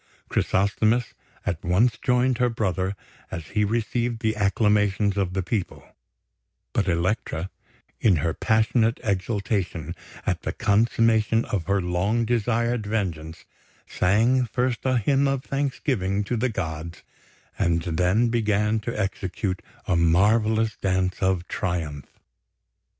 [0.29, 1.13] Chrysosthemis
[1.45, 2.95] at once joined her brother
[3.29, 5.85] as he received the acclamations of the people;
[6.73, 7.51] but Elektra,
[7.99, 9.93] in her passionate exultation
[10.25, 13.45] at the consummation of her long desired vengeance,
[13.85, 17.03] sang first a hymn of thanksgiving to the gods,
[17.59, 22.07] and then began to execute a marvellous dance of triumph.